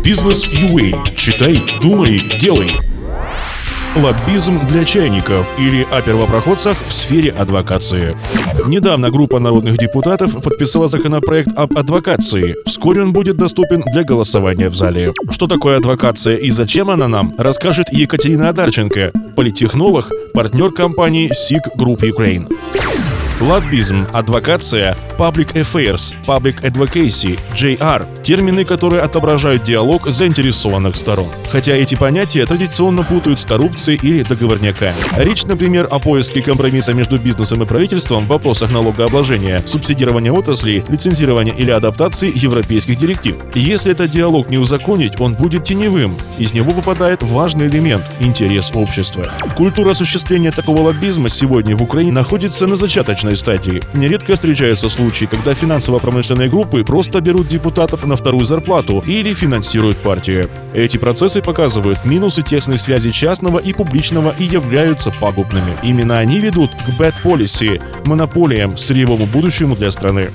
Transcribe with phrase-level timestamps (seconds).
[0.00, 1.14] Бизнес UA.
[1.14, 2.70] Читай, думай, делай.
[3.94, 8.16] Лоббизм для чайников или о первопроходцах в сфере адвокации.
[8.66, 12.56] Недавно группа народных депутатов подписала законопроект об адвокации.
[12.66, 15.12] Вскоре он будет доступен для голосования в зале.
[15.30, 22.00] Что такое адвокация и зачем она нам, расскажет Екатерина Адарченко, политтехнолог, партнер компании SIG Group
[22.00, 22.48] Ukraine.
[23.42, 31.26] Лоббизм, адвокация, public affairs, public advocacy, JR– термины, которые отображают диалог заинтересованных сторон.
[31.50, 34.94] Хотя эти понятия традиционно путают с коррупцией или договорняками.
[35.16, 41.52] Речь, например, о поиске компромисса между бизнесом и правительством в вопросах налогообложения, субсидирования отраслей, лицензирования
[41.52, 43.34] или адаптации европейских директив.
[43.56, 46.16] Если этот диалог не узаконить, он будет теневым.
[46.38, 49.26] Из него выпадает важный элемент– интерес общества.
[49.56, 53.80] Культура осуществления такого лоббизма сегодня в Украине находится на зачаточной начальной стадии.
[53.94, 60.46] Нередко встречаются случаи, когда финансово-промышленные группы просто берут депутатов на вторую зарплату или финансируют партии.
[60.74, 65.76] Эти процессы показывают минусы тесной связи частного и публичного и являются пагубными.
[65.82, 70.30] Именно они ведут к bad policy, монополиям, сырьевому будущему для страны.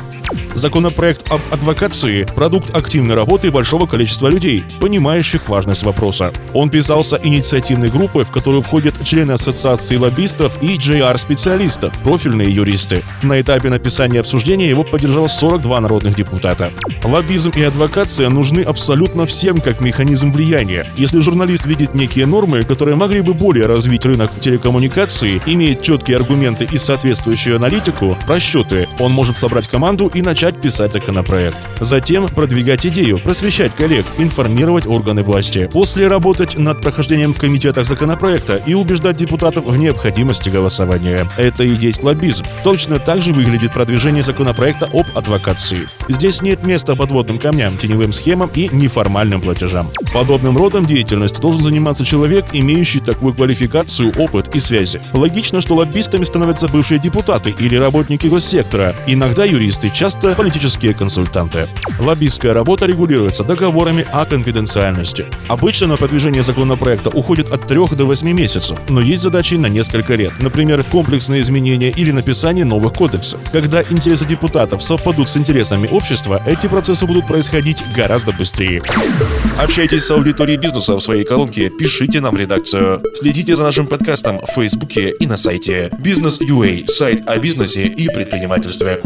[0.57, 6.33] Законопроект об адвокации– продукт активной работы большого количества людей, понимающих важность вопроса.
[6.51, 13.03] Он писался инициативной группой, в которую входят члены Ассоциации лоббистов и JR-специалистов, профильные юристы.
[13.21, 16.71] На этапе написания обсуждения его поддержало 42 народных депутата.
[17.03, 20.87] Лоббизм и адвокация нужны абсолютно всем как механизм влияния.
[20.97, 26.67] Если журналист видит некие нормы, которые могли бы более развить рынок телекоммуникации, имеет четкие аргументы
[26.71, 31.57] и соответствующую аналитику, расчеты, он может собрать команду и начать писать законопроект.
[31.81, 35.69] Затем продвигать идею, просвещать коллег, информировать органы власти.
[35.71, 41.29] После работать над прохождением в комитетах законопроекта и убеждать депутатов в необходимости голосования.
[41.37, 42.45] Это и есть лоббизм.
[42.63, 45.87] Точно так же выглядит продвижение законопроекта об адвокации.
[46.07, 49.89] Здесь нет места подводным камням, теневым схемам и неформальным платежам.
[50.13, 55.01] Подобным родом деятельности должен заниматься человек, имеющий такую квалификацию, опыт и связи.
[55.13, 61.67] Логично, что лоббистами становятся бывшие депутаты или работники госсектора, иногда юристы, часто политические консультанты.
[61.99, 65.25] Лоббистская работа регулируется договорами о конфиденциальности.
[65.47, 70.13] Обычно на продвижение законопроекта уходит от 3 до 8 месяцев, но есть задачи на несколько
[70.15, 73.39] лет, например, комплексные изменения или написание новых кодексов.
[73.51, 78.83] Когда интересы депутатов совпадут с интересами общества, эти процессы будут происходить гораздо быстрее.
[79.59, 83.01] Общайтесь с аудиторией бизнеса в своей колонке, пишите нам редакцию.
[83.15, 89.01] Следите за нашим подкастом в Фейсбуке и на сайте Бизнес.ua, сайт о бизнесе и предпринимательстве.